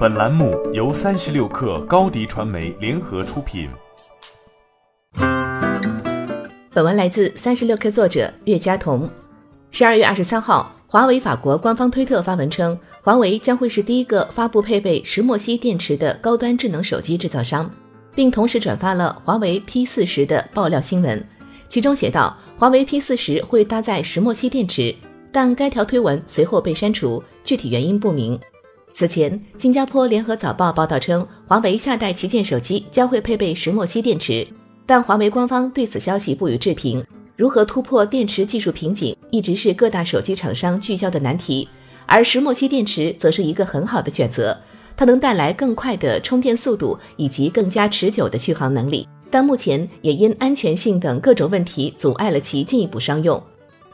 [0.00, 3.68] 本栏目由三十六氪高低传媒联合出品。
[6.72, 9.06] 本文来自三十六氪作者岳佳彤。
[9.70, 17.70] 十二月二十三号，华为法国官方推特发文称，华为将会是第一个发布配备石墨烯电池的高端智能手机制造商，
[18.14, 21.22] 并同时转发了华为 P 四十的爆料新闻，
[21.68, 24.94] 其中写道，华为 P 四十会搭载石墨烯电池，
[25.30, 28.40] 但该条推文随后被删除，具体原因不明。
[28.92, 34.46] 此前，新加坡联合早报报道称，华为下代旗舰手机将会配备石墨烯电池，
[34.84, 37.04] 但华为官方对此消息不予置评。
[37.36, 41.66] 如何突破电池技术瓶颈，一直是各大手机厂商聚焦的难题，
[42.04, 44.54] 而石墨烯电池则是一个很好的选择，
[44.96, 53.42] 它能带来更快的充电速度以及更加持久的续航能力，但目前也因安全性等各种问题阻碍了其进一步商用。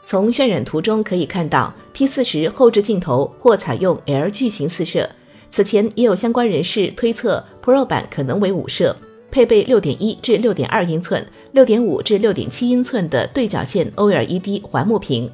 [0.09, 5.09] 从渲染图中可以看到，P40 后置镜头或采用 L 矩形四摄。
[5.49, 8.95] 此前也有相关人士推测，Pro 版可能为五摄，
[9.29, 15.29] 配备6.1至6.2英寸、6.5至6.7英寸的对角线 OLED 环幕屏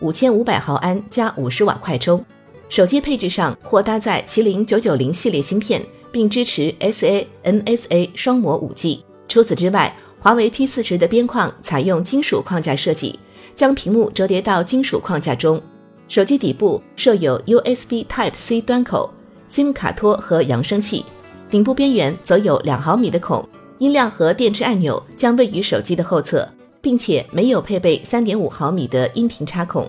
[0.00, 2.24] ，5500毫安加50瓦快充。
[2.68, 9.00] 手机配置上或搭载麒麟990系列芯片，并支持 SA、NSA 双模 5G。
[9.26, 13.18] 除此之外，华为 P40 的边框采用金属框架设计。
[13.54, 15.60] 将屏幕折叠到金属框架中，
[16.08, 19.12] 手机底部设有 USB Type C 端口、
[19.48, 21.04] SIM 卡托和扬声器，
[21.48, 23.46] 顶部边缘则有两毫米的孔，
[23.78, 26.48] 音量和电池按钮将位于手机的后侧，
[26.80, 29.88] 并且没有配备三点五毫米的音频插孔。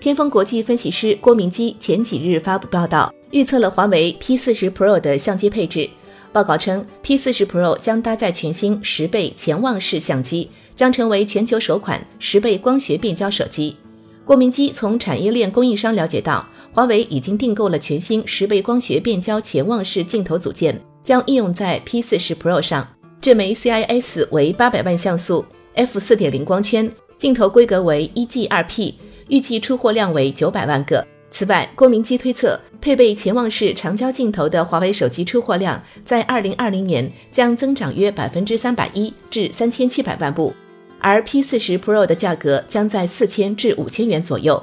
[0.00, 5.88] 天风国际分析师郭明基前几日发布报道，预测了华为 P 四十 Pro 的相机配置。
[6.32, 10.50] 报告称，P 四十 Pro 将搭载全新十倍潜望式相机。
[10.74, 13.76] 将成为全球首款十倍光学变焦手机。
[14.24, 22.88] 郭明基从产业链供应商了解到，华为已经订购了全新十倍光学变焦潜望式镜头组件，将应用在 P40 Pro 上。
[23.20, 25.44] 这枚 CIS 为八百万像素
[25.74, 28.94] ，f 四点零光圈，镜头规格为一 G 二 P，
[29.28, 31.06] 预计出货量为九百万个。
[31.30, 40.52] 此外，郭明基推测，配备潜望式长焦镜头的华为手机出货量在二零二零年将增长约百分之三百一至三千七百万部。
[40.98, 44.60] 而 P 四十 Pro 的价格将在四千至五千元左右。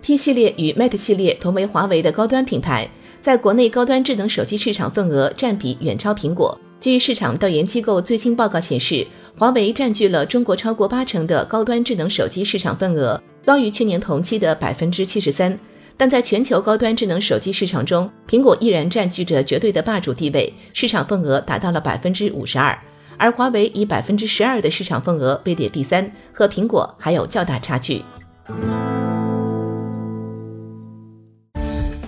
[0.00, 2.88] P 系列与 Mate 系列同为华为的高端品牌，
[3.20, 6.58] 在国内高端智能手机市场份额占比远超苹果。
[6.80, 15.58] 据市场调研机构最新报告显示，华为占据了中国超过八成的高端智能手机市场份额，高于去年同期的百分之七十三。
[16.02, 22.76] 但在全球高端智能手机市场中，苹果依然占据着绝对的霸主地位，市场份额达到了百分之五十二。
[23.16, 28.02] 而华为以百分之十二的市场份额位列第三，和苹果还有较大差距。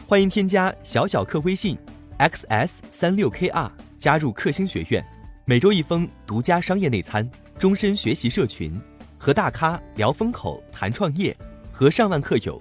[0.08, 1.78] 欢迎添加小小客微信
[2.18, 5.06] xs 三六 kr 加入克星学院，
[5.44, 8.76] 每周一封独家商业内参，终身学习社群，
[9.16, 11.36] 和大咖聊风口、谈创业，
[11.70, 12.60] 和上万客友